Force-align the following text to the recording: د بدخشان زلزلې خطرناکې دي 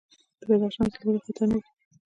د 0.39 0.41
بدخشان 0.49 0.87
زلزلې 0.91 1.19
خطرناکې 1.25 1.69
دي 1.71 1.71